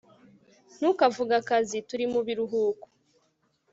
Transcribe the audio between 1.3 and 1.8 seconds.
akazi.